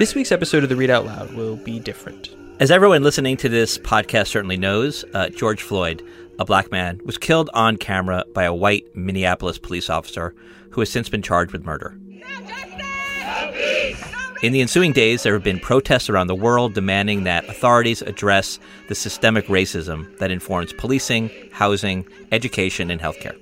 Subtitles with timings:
[0.00, 2.30] This week's episode of the Read Out Loud will be different.
[2.58, 6.02] As everyone listening to this podcast certainly knows, uh, George Floyd,
[6.38, 10.34] a black man, was killed on camera by a white Minneapolis police officer
[10.70, 11.98] who has since been charged with murder.
[14.42, 18.58] In the ensuing days, there have been protests around the world demanding that authorities address
[18.88, 23.38] the systemic racism that informs policing, housing, education, and healthcare.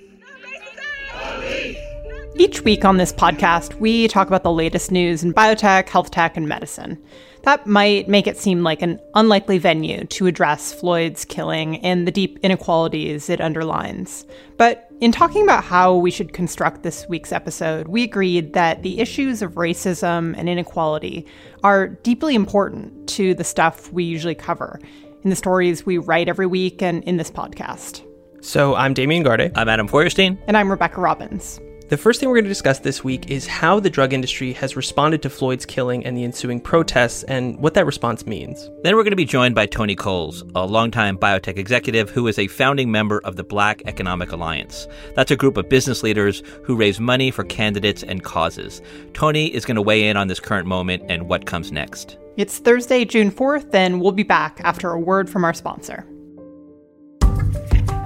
[2.41, 6.37] Each week on this podcast, we talk about the latest news in biotech, health tech,
[6.37, 6.97] and medicine.
[7.43, 12.13] That might make it seem like an unlikely venue to address Floyd's killing and the
[12.13, 14.25] deep inequalities it underlines.
[14.57, 19.01] But in talking about how we should construct this week's episode, we agreed that the
[19.01, 21.27] issues of racism and inequality
[21.65, 24.79] are deeply important to the stuff we usually cover
[25.25, 28.05] in the stories we write every week and in this podcast.
[28.41, 29.51] So I'm Damian Garde.
[29.57, 30.39] I'm Adam Feuerstein.
[30.47, 31.61] And I'm Rebecca Robbins.
[31.89, 34.77] The first thing we're going to discuss this week is how the drug industry has
[34.77, 38.69] responded to Floyd's killing and the ensuing protests and what that response means.
[38.83, 42.39] Then we're going to be joined by Tony Coles, a longtime biotech executive who is
[42.39, 44.87] a founding member of the Black Economic Alliance.
[45.15, 48.83] That's a group of business leaders who raise money for candidates and causes.
[49.15, 52.19] Tony is going to weigh in on this current moment and what comes next.
[52.37, 56.07] It's Thursday, June 4th, and we'll be back after a word from our sponsor.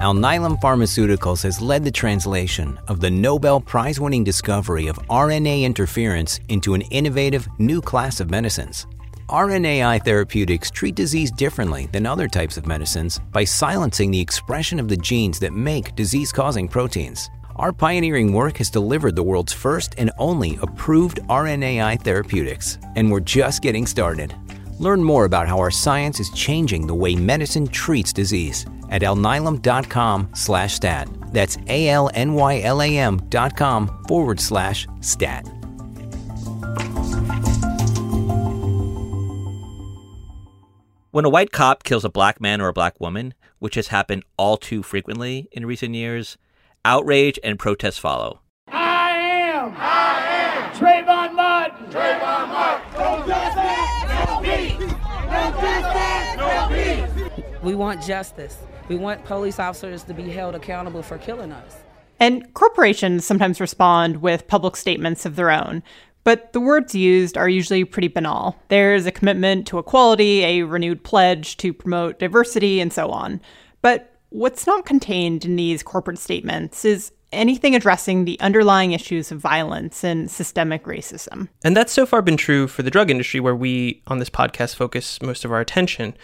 [0.03, 6.41] Alnylam Pharmaceuticals has led the translation of the Nobel Prize winning discovery of RNA interference
[6.49, 8.85] into an innovative new class of medicines.
[9.29, 14.89] RNAi therapeutics treat disease differently than other types of medicines by silencing the expression of
[14.89, 17.29] the genes that make disease causing proteins.
[17.55, 23.21] Our pioneering work has delivered the world's first and only approved RNAi therapeutics, and we're
[23.21, 24.35] just getting started.
[24.83, 30.27] Learn more about how our science is changing the way medicine treats disease at alnylam.com
[30.33, 31.07] slash stat.
[31.27, 35.47] That's A-L-N-Y-L-A-M dot com forward slash stat.
[41.11, 44.25] When a white cop kills a black man or a black woman, which has happened
[44.35, 46.37] all too frequently in recent years,
[46.83, 48.41] outrage and protests follow.
[48.67, 49.73] I am.
[49.77, 50.73] I am.
[50.73, 51.85] Trayvon Martin.
[51.85, 52.99] Trayvon Martin.
[52.99, 53.93] No justice.
[54.25, 54.79] No peace.
[54.79, 56.35] No justice.
[56.37, 57.52] No peace.
[57.63, 58.57] We want justice.
[58.89, 61.77] We want police officers to be held accountable for killing us.
[62.19, 65.81] And corporations sometimes respond with public statements of their own.
[66.25, 68.57] But the words used are usually pretty banal.
[68.67, 73.39] There's a commitment to equality, a renewed pledge to promote diversity, and so on.
[73.81, 79.39] But what's not contained in these corporate statements is anything addressing the underlying issues of
[79.39, 81.49] violence and systemic racism.
[81.63, 84.75] And that's so far been true for the drug industry, where we on this podcast
[84.75, 86.15] focus most of our attention.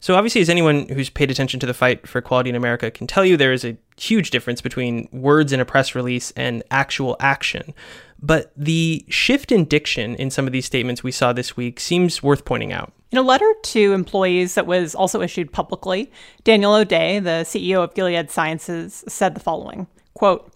[0.00, 3.08] So, obviously, as anyone who's paid attention to the fight for equality in America can
[3.08, 7.16] tell you, there is a huge difference between words in a press release and actual
[7.18, 7.74] action.
[8.20, 12.22] But the shift in diction in some of these statements we saw this week seems
[12.22, 12.92] worth pointing out.
[13.10, 16.12] In a letter to employees that was also issued publicly,
[16.44, 20.52] Daniel O'Day, the CEO of Gilead Sciences, said the following quote,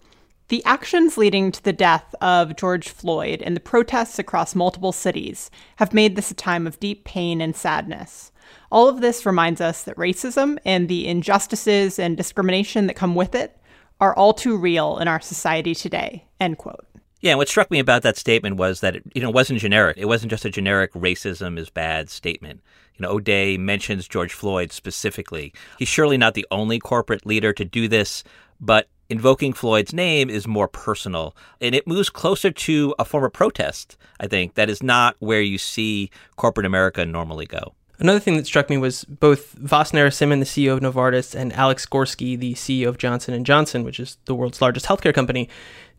[0.53, 5.49] the actions leading to the death of George Floyd and the protests across multiple cities
[5.77, 8.31] have made this a time of deep pain and sadness.
[8.71, 13.33] All of this reminds us that racism and the injustices and discrimination that come with
[13.33, 13.59] it
[13.99, 16.23] are all too real in our society today.
[16.39, 16.85] End quote.
[17.19, 19.97] Yeah, what struck me about that statement was that it, you know, wasn't generic.
[19.97, 22.61] It wasn't just a generic racism is bad statement.
[22.93, 25.51] You know, O'Day mentions George Floyd specifically.
[25.79, 28.23] He's surely not the only corporate leader to do this,
[28.61, 33.33] but invoking Floyd's name is more personal and it moves closer to a form of
[33.33, 37.73] protest, I think, that is not where you see corporate America normally go.
[37.99, 41.85] Another thing that struck me was both Vas Narasimhan, the CEO of Novartis, and Alex
[41.85, 45.47] Gorsky, the CEO of Johnson & Johnson, which is the world's largest healthcare company,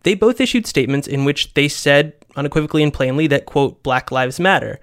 [0.03, 4.38] they both issued statements in which they said unequivocally and plainly that, quote, Black Lives
[4.38, 4.81] Matter.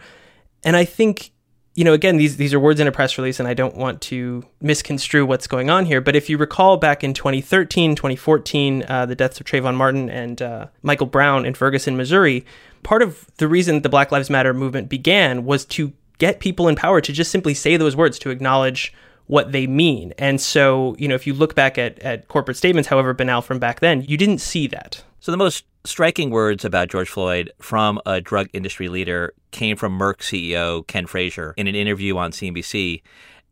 [0.63, 1.31] And I think,
[1.73, 4.01] you know, again, these, these are words in a press release, and I don't want
[4.01, 6.01] to misconstrue what's going on here.
[6.01, 10.41] But if you recall back in 2013, 2014, uh, the deaths of Trayvon Martin and
[10.41, 12.45] uh, Michael Brown in Ferguson, Missouri,
[12.83, 16.75] part of the reason the Black Lives Matter movement began was to get people in
[16.75, 18.93] power to just simply say those words, to acknowledge
[19.27, 20.13] what they mean.
[20.17, 23.59] And so, you know, if you look back at, at corporate statements, however banal from
[23.59, 25.03] back then, you didn't see that.
[25.21, 29.97] So the most striking words about George Floyd from a drug industry leader came from
[29.97, 33.01] Merck CEO Ken Frazier in an interview on CNBC.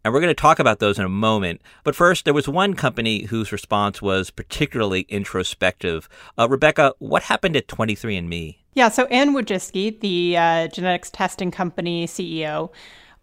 [0.04, 1.62] And we're going to talk about those in a moment.
[1.84, 6.08] But first, there was one company whose response was particularly introspective.
[6.38, 8.58] Uh, Rebecca, what happened at 23andMe?
[8.74, 12.72] Yeah, so Anne Wojcicki, the uh, genetics testing company CEO,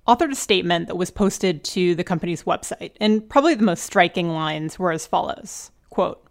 [0.06, 2.92] authored a statement that was posted to the company's website.
[3.00, 6.22] And probably the most striking lines were as follows quote,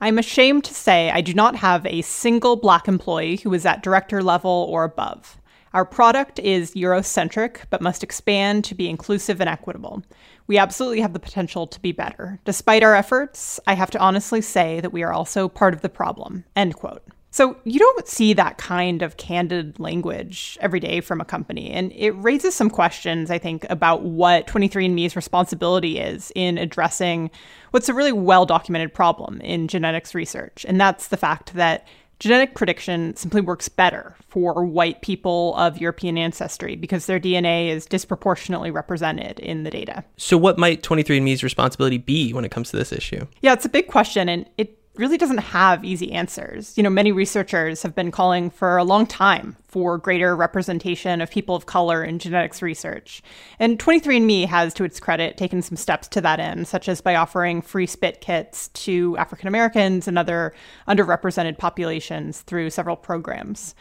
[0.00, 3.82] I'm ashamed to say I do not have a single black employee who is at
[3.82, 5.40] director level or above.
[5.74, 10.04] Our product is Eurocentric, but must expand to be inclusive and equitable.
[10.46, 12.38] We absolutely have the potential to be better.
[12.44, 15.88] Despite our efforts, I have to honestly say that we are also part of the
[15.88, 16.44] problem.
[16.54, 17.02] End quote.
[17.30, 21.70] So you don't see that kind of candid language every day from a company.
[21.70, 27.30] And it raises some questions, I think, about what 23andMe's responsibility is in addressing
[27.70, 30.64] what's a really well documented problem in genetics research.
[30.66, 31.86] And that's the fact that
[32.18, 37.86] genetic prediction simply works better for white people of European ancestry because their DNA is
[37.86, 40.04] disproportionately represented in the data.
[40.16, 43.26] So, what might 23andMe's responsibility be when it comes to this issue?
[43.40, 46.76] Yeah, it's a big question, and it really doesn't have easy answers.
[46.76, 51.30] You know, many researchers have been calling for a long time for greater representation of
[51.30, 53.22] people of color in genetics research.
[53.58, 57.14] And 23andMe has, to its credit, taken some steps to that end, such as by
[57.14, 60.52] offering free spit kits to African Americans and other
[60.88, 63.74] underrepresented populations through several programs.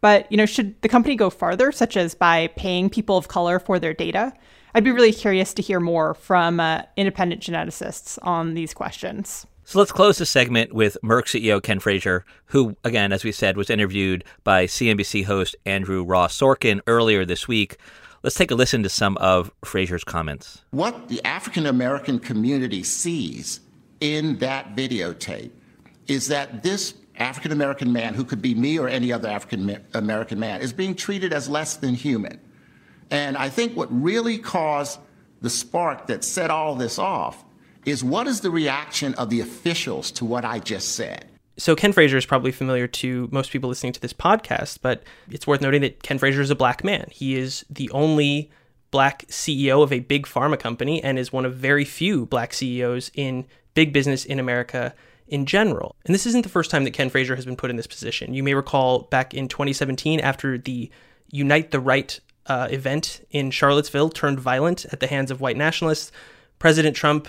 [0.00, 3.58] But, you know, should the company go farther, such as by paying people of color
[3.58, 4.32] for their data?
[4.74, 9.46] I'd be really curious to hear more from uh, independent geneticists on these questions.
[9.66, 13.56] So let's close the segment with Merck CEO Ken Frazier, who, again, as we said,
[13.56, 17.78] was interviewed by CNBC host Andrew Ross Sorkin earlier this week.
[18.22, 20.62] Let's take a listen to some of Frazier's comments.
[20.72, 23.60] What the African American community sees
[24.00, 25.52] in that videotape
[26.08, 30.38] is that this African American man, who could be me or any other African American
[30.38, 32.38] man, is being treated as less than human.
[33.10, 35.00] And I think what really caused
[35.40, 37.44] the spark that set all this off
[37.86, 41.26] is what is the reaction of the officials to what I just said?
[41.56, 45.46] So Ken Frazier is probably familiar to most people listening to this podcast, but it's
[45.46, 47.06] worth noting that Ken Frazier is a black man.
[47.10, 48.50] He is the only
[48.90, 53.10] black CEO of a big pharma company and is one of very few black CEOs
[53.14, 53.44] in
[53.74, 54.94] big business in America
[55.28, 55.94] in general.
[56.04, 58.34] And this isn't the first time that Ken Frazier has been put in this position.
[58.34, 60.90] You may recall back in 2017 after the
[61.30, 66.12] Unite the Right uh, event in Charlottesville turned violent at the hands of white nationalists,
[66.58, 67.28] President Trump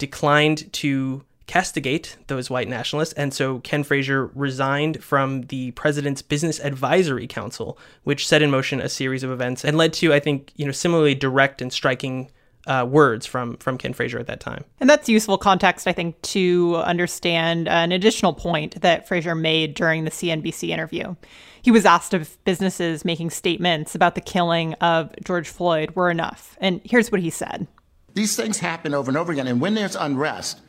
[0.00, 6.60] declined to castigate those white nationalists, and so Ken Frazier resigned from the president's Business
[6.60, 10.52] Advisory Council, which set in motion a series of events and led to, I think,
[10.56, 12.30] you know, similarly direct and striking
[12.66, 14.64] uh, words from from Ken Frazier at that time.
[14.78, 20.04] And that's useful context, I think, to understand an additional point that Frazier made during
[20.04, 21.16] the CNBC interview.
[21.62, 26.56] He was asked if businesses making statements about the killing of George Floyd were enough,
[26.60, 27.66] and here's what he said.
[28.14, 29.46] These things happen over and over again.
[29.46, 30.60] And when there's unrest,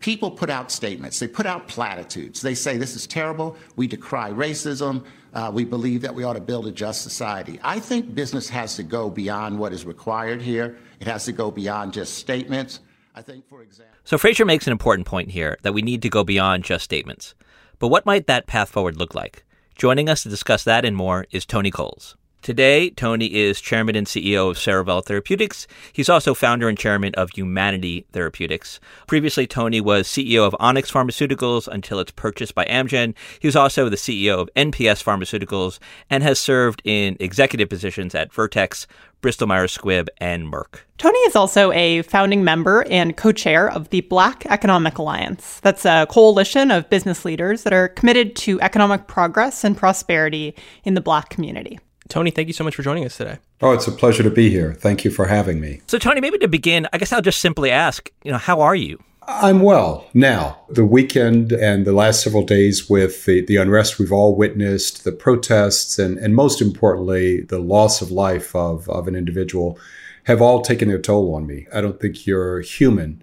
[0.00, 1.18] people put out statements.
[1.18, 2.40] They put out platitudes.
[2.40, 3.56] They say, This is terrible.
[3.76, 5.04] We decry racism.
[5.34, 7.60] Uh, we believe that we ought to build a just society.
[7.62, 11.50] I think business has to go beyond what is required here, it has to go
[11.50, 12.80] beyond just statements.
[13.14, 13.96] I think, for example.
[14.04, 17.34] So Frazier makes an important point here that we need to go beyond just statements.
[17.78, 19.44] But what might that path forward look like?
[19.76, 22.16] Joining us to discuss that and more is Tony Coles.
[22.40, 25.66] Today, Tony is chairman and CEO of Cerevel Therapeutics.
[25.92, 28.80] He's also founder and chairman of Yumanity Therapeutics.
[29.06, 33.14] Previously, Tony was CEO of Onyx Pharmaceuticals until its purchased by Amgen.
[33.40, 38.32] He was also the CEO of NPS Pharmaceuticals and has served in executive positions at
[38.32, 38.86] Vertex,
[39.20, 40.80] Bristol Myers Squibb, and Merck.
[40.96, 45.60] Tony is also a founding member and co chair of the Black Economic Alliance.
[45.60, 50.54] That's a coalition of business leaders that are committed to economic progress and prosperity
[50.84, 51.78] in the Black community.
[52.08, 53.38] Tony, thank you so much for joining us today.
[53.60, 54.74] Oh, it's a pleasure to be here.
[54.74, 55.80] Thank you for having me.
[55.86, 58.74] So, Tony, maybe to begin, I guess I'll just simply ask, you know, how are
[58.74, 59.02] you?
[59.30, 60.06] I'm well.
[60.14, 65.04] Now, the weekend and the last several days with the, the unrest we've all witnessed,
[65.04, 69.78] the protests, and, and most importantly, the loss of life of, of an individual
[70.24, 71.66] have all taken their toll on me.
[71.74, 73.22] I don't think you're human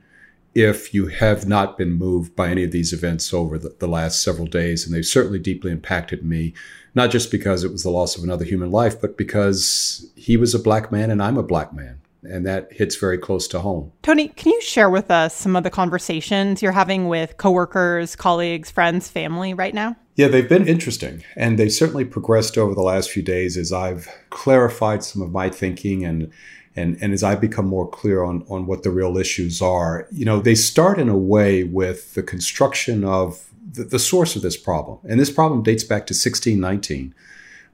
[0.54, 4.22] if you have not been moved by any of these events over the, the last
[4.22, 4.86] several days.
[4.86, 6.54] And they've certainly deeply impacted me
[6.96, 10.56] not just because it was the loss of another human life, but because he was
[10.56, 12.00] a black man and I'm a black man.
[12.24, 13.92] And that hits very close to home.
[14.02, 18.72] Tony, can you share with us some of the conversations you're having with coworkers, colleagues,
[18.72, 19.96] friends, family right now?
[20.16, 21.24] Yeah, they've been interesting.
[21.36, 25.50] And they've certainly progressed over the last few days as I've clarified some of my
[25.50, 26.32] thinking and
[26.78, 30.26] and, and as I become more clear on, on what the real issues are, you
[30.26, 34.58] know, they start in a way with the construction of the, the source of this
[34.58, 35.00] problem.
[35.08, 37.14] And this problem dates back to 1619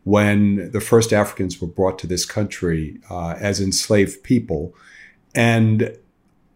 [0.04, 4.74] when the first Africans were brought to this country uh, as enslaved people.
[5.36, 5.96] And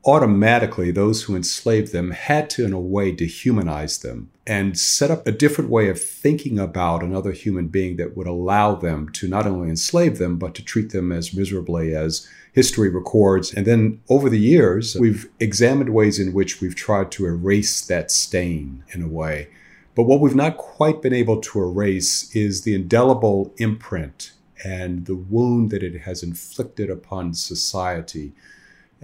[0.05, 5.25] automatically, those who enslaved them had to, in a way, dehumanize them and set up
[5.25, 9.47] a different way of thinking about another human being that would allow them to not
[9.47, 13.53] only enslave them, but to treat them as miserably as history records.
[13.53, 18.11] And then over the years, we've examined ways in which we've tried to erase that
[18.11, 19.47] stain in a way.
[19.95, 24.33] But what we've not quite been able to erase is the indelible imprint
[24.63, 28.33] and the wound that it has inflicted upon society.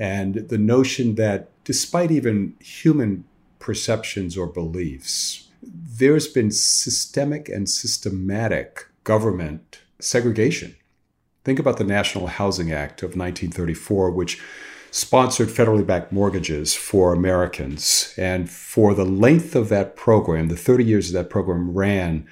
[0.01, 3.23] And the notion that despite even human
[3.59, 10.75] perceptions or beliefs, there's been systemic and systematic government segregation.
[11.43, 14.41] Think about the National Housing Act of 1934, which
[14.89, 18.15] sponsored federally backed mortgages for Americans.
[18.17, 22.27] And for the length of that program, the 30 years of that program ran,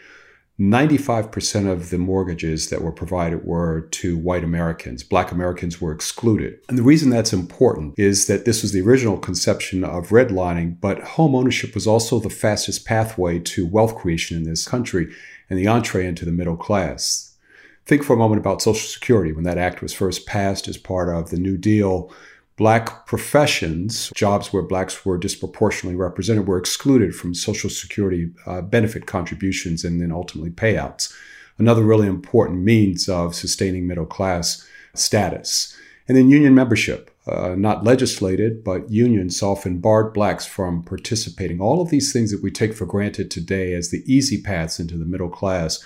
[0.60, 5.04] 95% of the mortgages that were provided were to white Americans.
[5.04, 6.60] Black Americans were excluded.
[6.68, 11.02] And the reason that's important is that this was the original conception of redlining, but
[11.02, 15.14] home ownership was also the fastest pathway to wealth creation in this country
[15.50, 17.38] and the entree into the middle class.
[17.86, 21.08] Think for a moment about Social Security when that act was first passed as part
[21.08, 22.12] of the New Deal
[22.60, 29.06] Black professions, jobs where blacks were disproportionately represented, were excluded from Social Security uh, benefit
[29.06, 31.10] contributions and then ultimately payouts.
[31.58, 35.74] Another really important means of sustaining middle class status.
[36.10, 41.62] And then union membership, uh, not legislated, but unions often barred blacks from participating.
[41.62, 44.98] All of these things that we take for granted today as the easy paths into
[44.98, 45.82] the middle class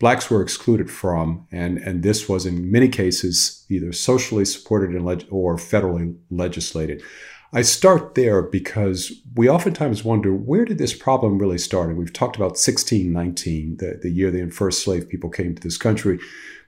[0.00, 4.96] blacks were excluded from, and, and this was in many cases either socially supported
[5.30, 7.02] or federally legislated.
[7.52, 11.90] I start there because we oftentimes wonder where did this problem really start?
[11.90, 15.76] And we've talked about 1619, the, the year the first slave people came to this
[15.76, 16.18] country,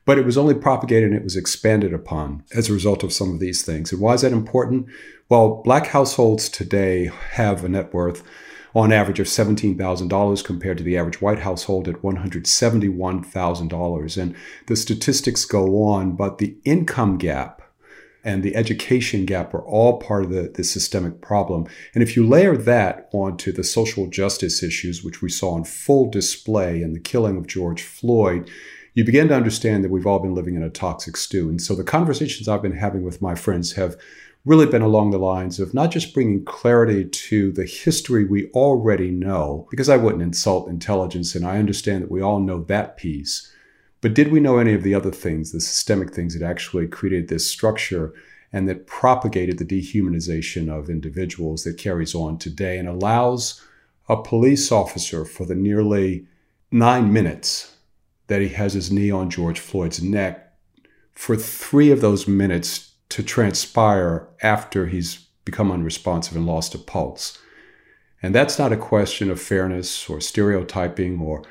[0.04, 3.32] but it was only propagated and it was expanded upon as a result of some
[3.32, 3.92] of these things.
[3.92, 4.86] And why is that important?
[5.28, 8.22] Well, black households today have a net worth
[8.74, 14.22] on average of $17,000 compared to the average white household at $171,000.
[14.22, 14.34] And
[14.66, 17.60] the statistics go on, but the income gap
[18.24, 21.66] and the education gap are all part of the, the systemic problem.
[21.94, 26.08] And if you layer that onto the social justice issues, which we saw on full
[26.08, 28.48] display in the killing of George Floyd,
[28.94, 31.48] you begin to understand that we've all been living in a toxic stew.
[31.48, 33.96] And so the conversations I've been having with my friends have
[34.44, 39.10] really been along the lines of not just bringing clarity to the history we already
[39.10, 43.52] know, because I wouldn't insult intelligence and I understand that we all know that piece.
[44.00, 47.28] But did we know any of the other things, the systemic things that actually created
[47.28, 48.12] this structure
[48.52, 53.64] and that propagated the dehumanization of individuals that carries on today and allows
[54.08, 56.26] a police officer for the nearly
[56.72, 57.76] nine minutes
[58.26, 60.52] that he has his knee on George Floyd's neck,
[61.12, 67.38] for three of those minutes to transpire after he's become unresponsive and lost a pulse.
[68.22, 71.42] And that's not a question of fairness or stereotyping, or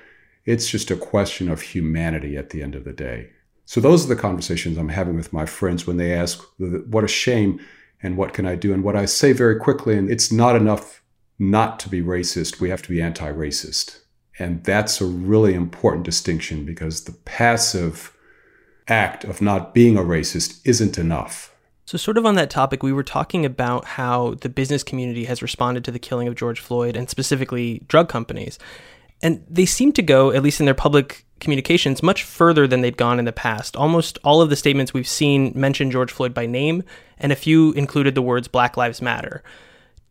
[0.45, 3.29] it's just a question of humanity at the end of the day.
[3.65, 7.07] So, those are the conversations I'm having with my friends when they ask, What a
[7.07, 7.59] shame,
[8.01, 8.73] and what can I do?
[8.73, 11.03] And what I say very quickly, and it's not enough
[11.37, 13.99] not to be racist, we have to be anti racist.
[14.39, 18.15] And that's a really important distinction because the passive
[18.87, 21.50] act of not being a racist isn't enough.
[21.91, 25.41] So, sort of on that topic, we were talking about how the business community has
[25.41, 28.57] responded to the killing of George Floyd and specifically drug companies.
[29.21, 32.95] And they seem to go, at least in their public communications, much further than they'd
[32.95, 33.75] gone in the past.
[33.75, 36.81] Almost all of the statements we've seen mention George Floyd by name,
[37.17, 39.43] and a few included the words Black Lives Matter.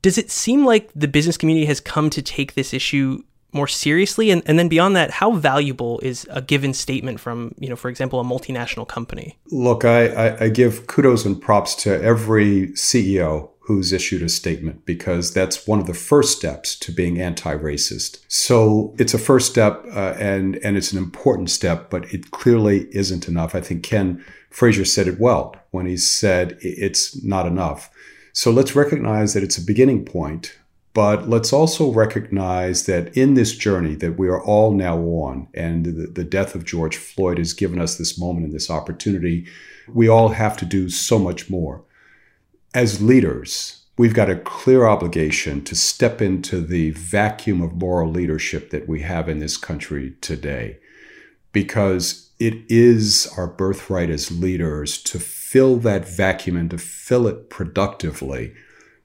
[0.02, 4.30] Does it seem like the business community has come to take this issue more seriously?
[4.30, 7.88] And, and then beyond that, how valuable is a given statement from, you know, for
[7.88, 9.38] example, a multinational company?
[9.50, 14.84] Look, I, I, I give kudos and props to every CEO who's issued a statement
[14.84, 18.18] because that's one of the first steps to being anti-racist.
[18.26, 22.88] So it's a first step uh, and and it's an important step, but it clearly
[22.90, 23.54] isn't enough.
[23.54, 27.90] I think Ken Frazier said it well when he said it's not enough.
[28.32, 30.58] So let's recognize that it's a beginning point
[30.92, 35.84] but let's also recognize that in this journey that we are all now on, and
[35.86, 39.46] the, the, death of George Floyd has given us this moment and this opportunity,
[39.88, 41.84] we all have to do so much more.
[42.74, 48.70] As leaders, we've got a clear obligation to step into the vacuum of moral leadership
[48.70, 50.78] that we have in this country today,
[51.52, 57.48] because it is our birthright as leaders to fill that vacuum and to fill it
[57.48, 58.54] productively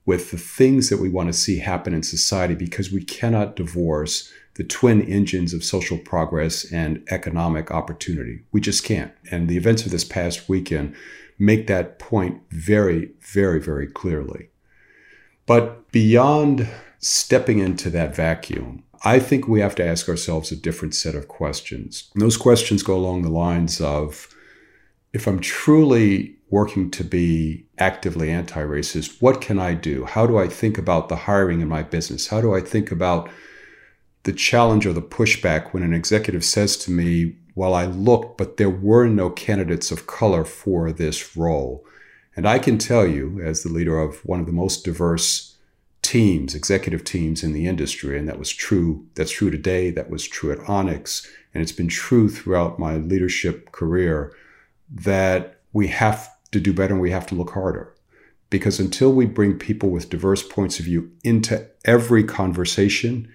[0.06, 4.32] with the things that we want to see happen in society because we cannot divorce
[4.56, 8.44] the twin engines of social progress and economic opportunity.
[8.52, 9.12] We just can't.
[9.30, 10.96] And the events of this past weekend
[11.38, 14.50] make that point very, very, very clearly.
[15.46, 16.70] But beyond
[17.00, 21.28] stepping into that vacuum, I think we have to ask ourselves a different set of
[21.28, 22.10] questions.
[22.14, 24.34] And those questions go along the lines of
[25.14, 30.06] if I'm truly working to be actively anti racist, what can I do?
[30.06, 32.28] How do I think about the hiring in my business?
[32.28, 33.30] How do I think about
[34.24, 38.58] the challenge or the pushback when an executive says to me, while I looked, but
[38.58, 41.86] there were no candidates of color for this role.
[42.36, 45.56] And I can tell you, as the leader of one of the most diverse
[46.02, 50.28] teams, executive teams in the industry, and that was true, that's true today, that was
[50.28, 54.34] true at Onyx, and it's been true throughout my leadership career,
[54.90, 57.94] that we have to do better and we have to look harder.
[58.50, 63.28] Because until we bring people with diverse points of view into every conversation,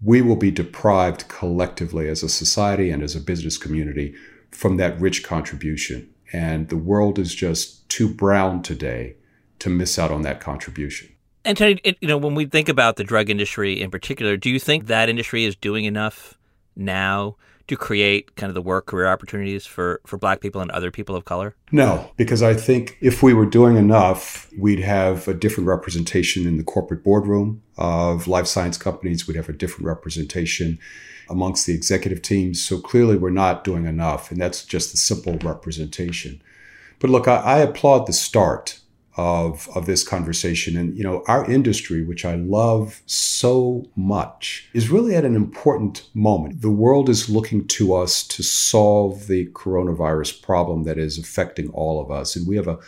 [0.00, 4.14] we will be deprived collectively as a society and as a business community
[4.50, 6.08] from that rich contribution.
[6.32, 9.16] And the world is just too brown today
[9.58, 11.08] to miss out on that contribution.
[11.44, 14.58] And Tony, you know, when we think about the drug industry in particular, do you
[14.58, 16.38] think that industry is doing enough
[16.76, 17.36] now
[17.72, 21.16] to create kind of the work career opportunities for, for black people and other people
[21.16, 21.56] of color?
[21.70, 26.58] No, because I think if we were doing enough, we'd have a different representation in
[26.58, 29.26] the corporate boardroom of life science companies.
[29.26, 30.78] We'd have a different representation
[31.30, 32.62] amongst the executive teams.
[32.62, 34.30] So clearly, we're not doing enough.
[34.30, 36.42] And that's just the simple representation.
[36.98, 38.80] But look, I, I applaud the start
[39.16, 40.76] of of this conversation.
[40.76, 46.08] And you know our industry which i love so much is really at an important
[46.14, 46.62] moment.
[46.62, 52.00] The world is looking to us to solve the coronavirus problem that is affecting all
[52.00, 52.36] of us.
[52.36, 52.78] And we have a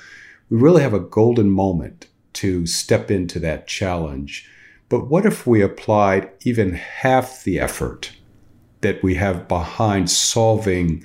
[0.50, 4.48] we really have a golden moment to step into that challenge.
[4.88, 8.12] But what if we applied even half the effort
[8.80, 11.04] that we have behind solving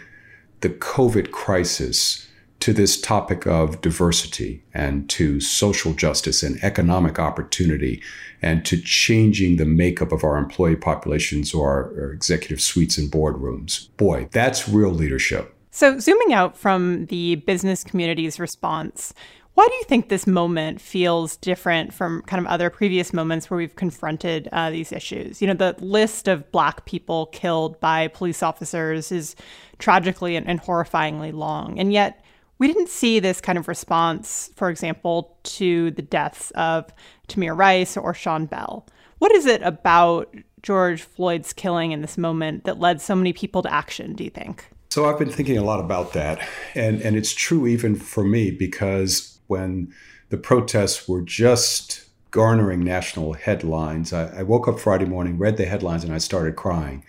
[0.62, 2.28] the covid crisis
[2.60, 8.02] to this topic of diversity and to social justice and economic opportunity
[8.42, 13.88] and to changing the makeup of our employee populations or our, executive suites and boardrooms.
[13.98, 15.56] Boy, that's real leadership.
[15.72, 19.14] So, zooming out from the business community's response,
[19.54, 23.58] why do you think this moment feels different from kind of other previous moments where
[23.58, 25.42] we've confronted uh, these issues?
[25.42, 29.36] You know, the list of Black people killed by police officers is
[29.78, 31.78] tragically and, and horrifyingly long.
[31.78, 32.24] And yet,
[32.60, 36.94] we didn't see this kind of response, for example, to the deaths of
[37.28, 38.86] Tamir Rice or Sean Bell.
[39.18, 43.62] What is it about George Floyd's killing in this moment that led so many people
[43.62, 44.70] to action, do you think?
[44.90, 46.46] So I've been thinking a lot about that.
[46.76, 49.94] And, and it's true even for me because when
[50.30, 55.66] the protests were just garnering national headlines, I, I woke up Friday morning, read the
[55.66, 57.04] headlines, and I started crying.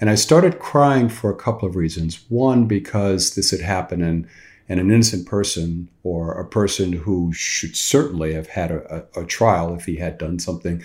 [0.00, 2.24] And I started crying for a couple of reasons.
[2.28, 4.28] One, because this had happened and
[4.70, 9.26] and an innocent person or a person who should certainly have had a, a, a
[9.26, 10.80] trial if he had done something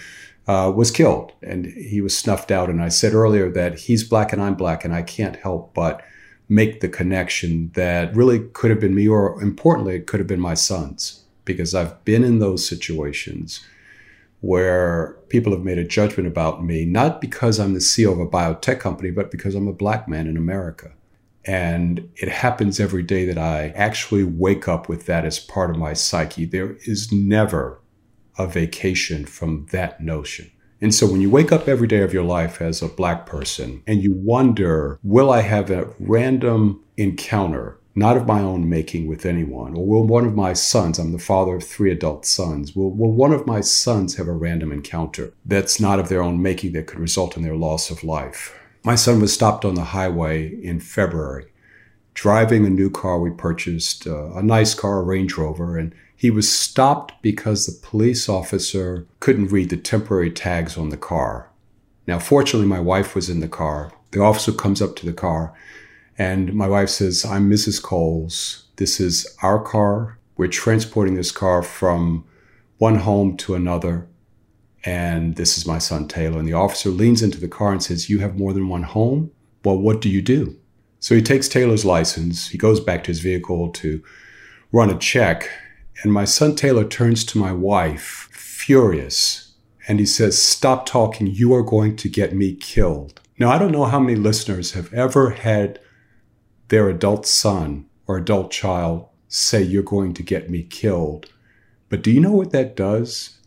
[0.48, 2.68] uh, was killed and he was snuffed out.
[2.68, 6.04] And I said earlier that he's black and I'm black, and I can't help but
[6.50, 10.40] make the connection that really could have been me, or importantly, it could have been
[10.40, 13.64] my sons, because I've been in those situations
[14.42, 18.28] where people have made a judgment about me, not because I'm the CEO of a
[18.28, 20.92] biotech company, but because I'm a black man in America.
[21.46, 25.78] And it happens every day that I actually wake up with that as part of
[25.78, 26.46] my psyche.
[26.46, 27.82] There is never
[28.38, 30.52] a vacation from that notion.
[30.82, 33.82] And so when you wake up every day of your life as a black person
[33.88, 39.26] and you wonder, will I have a random encounter, not of my own making with
[39.26, 39.76] anyone?
[39.76, 43.12] Or will one of my sons, I'm the father of three adult sons, will, will
[43.12, 46.88] one of my sons have a random encounter that's not of their own making that
[46.88, 48.54] could result in their loss of life?
[48.86, 51.48] My son was stopped on the highway in February,
[52.14, 56.30] driving a new car we purchased, uh, a nice car, a Range Rover, and he
[56.30, 61.50] was stopped because the police officer couldn't read the temporary tags on the car.
[62.06, 63.92] Now, fortunately, my wife was in the car.
[64.12, 65.52] The officer comes up to the car,
[66.16, 67.82] and my wife says, I'm Mrs.
[67.82, 68.66] Coles.
[68.76, 70.20] This is our car.
[70.38, 72.24] We're transporting this car from
[72.78, 74.08] one home to another
[74.86, 76.40] and this is my son Taylor.
[76.40, 79.32] And the officer leans into the car and says, You have more than one home?
[79.64, 80.56] Well, what do you do?
[81.00, 84.04] So he takes Taylor's license, he goes back to his vehicle to
[84.72, 85.50] run a check,
[86.04, 89.54] and my son Taylor turns to my wife, furious,
[89.88, 93.22] and he says, Stop talking, you are going to get me killed.
[93.38, 95.80] Now, I don't know how many listeners have ever had
[96.70, 101.28] their adult son or adult child say, You're going to get me killed.
[101.90, 103.38] But do you know what that does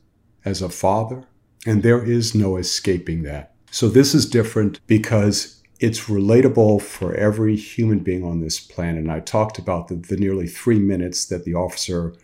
[0.44, 1.24] as a father?
[1.66, 3.54] And there is no escaping that.
[3.70, 9.02] So this is different because it's relatable for every human being on this planet.
[9.02, 12.14] And I talked about the, the nearly three minutes that the officer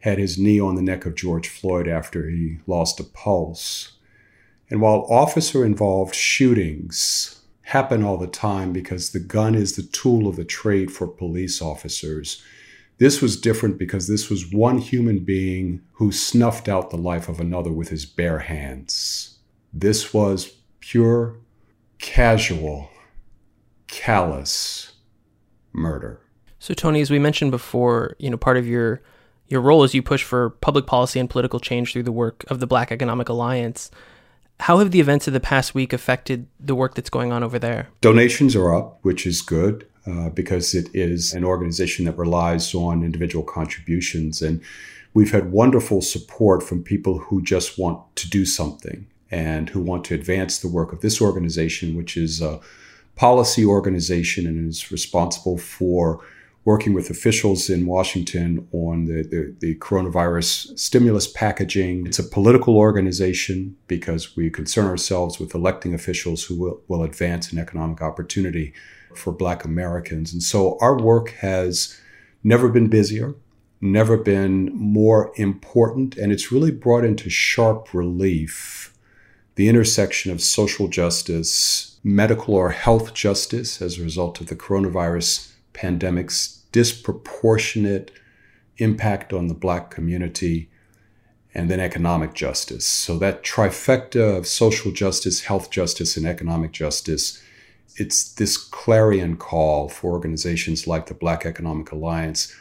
[0.00, 3.92] had his knee on the neck of George Floyd after he lost a pulse.
[4.70, 10.28] And while officer involved shootings happen all the time because the gun is the tool
[10.28, 12.42] of the trade for police officers,
[12.98, 17.40] this was different because this was one human being who snuffed out the life of
[17.40, 19.38] another with his bare hands.
[19.72, 21.36] This was pure,
[21.98, 22.90] casual,
[23.88, 24.92] callous
[25.72, 26.20] murder.
[26.60, 29.02] So Tony, as we mentioned before, you know, part of your
[29.48, 32.60] your role is you push for public policy and political change through the work of
[32.60, 33.90] the Black Economic Alliance.
[34.60, 37.58] How have the events of the past week affected the work that's going on over
[37.58, 37.88] there?
[38.00, 43.02] Donations are up, which is good uh, because it is an organization that relies on
[43.02, 44.42] individual contributions.
[44.42, 44.60] And
[45.14, 50.04] we've had wonderful support from people who just want to do something and who want
[50.04, 52.60] to advance the work of this organization, which is a
[53.16, 56.20] policy organization and is responsible for
[56.64, 62.06] working with officials in Washington on the, the, the, coronavirus stimulus packaging.
[62.06, 67.52] It's a political organization because we concern ourselves with electing officials who will, will advance
[67.52, 68.72] an economic opportunity
[69.16, 70.32] for Black Americans.
[70.32, 72.00] And so our work has
[72.42, 73.34] never been busier,
[73.80, 78.94] never been more important, and it's really brought into sharp relief
[79.56, 85.52] the intersection of social justice, medical or health justice as a result of the coronavirus
[85.72, 88.10] pandemic's disproportionate
[88.78, 90.68] impact on the Black community,
[91.54, 92.84] and then economic justice.
[92.84, 97.40] So that trifecta of social justice, health justice, and economic justice,
[97.96, 102.54] it's this clarion call for organizations like the Black Economic Alliance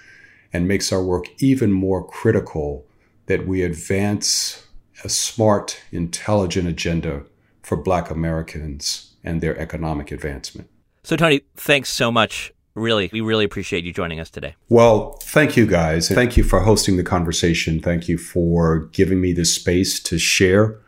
[0.51, 2.85] and makes our work even more critical
[3.25, 4.67] that we advance
[5.03, 7.23] a smart, intelligent agenda
[7.61, 10.69] for Black Americans and their economic advancement.
[11.03, 12.53] So, Tony, thanks so much.
[12.75, 14.55] Really, we really appreciate you joining us today.
[14.67, 16.09] Well, thank you guys.
[16.09, 17.79] Thank you for hosting the conversation.
[17.79, 20.79] Thank you for giving me the space to share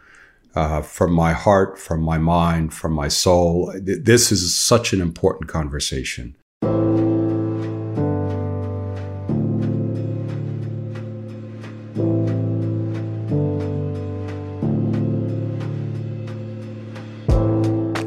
[0.56, 3.74] uh, from my heart, from my mind, from my soul.
[3.82, 6.36] This is such an important conversation.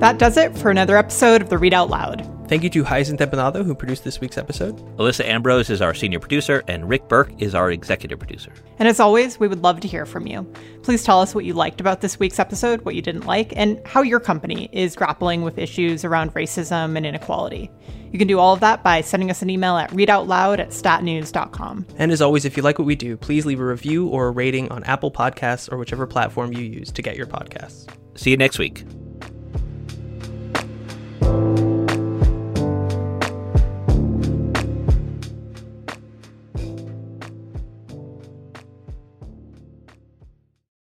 [0.01, 2.38] That does it for another episode of the Read Out Loud.
[2.49, 4.79] Thank you to Hyacinth Empinado, who produced this week's episode.
[4.97, 8.51] Alissa Ambrose is our senior producer, and Rick Berke is our executive producer.
[8.79, 10.51] And as always, we would love to hear from you.
[10.83, 13.87] Please tell us what you liked about this week's episode, what you didn't like, and
[13.87, 17.71] how your company is grappling with issues around racism and inequality.
[18.13, 21.87] You can do all of that by sending us an email at readoutloud at statnews.com.
[21.99, 24.31] And as always, if you like what we do, please leave a review or a
[24.31, 27.87] rating on Apple Podcasts or whichever platform you use to get your podcasts.
[28.15, 28.87] See you next week.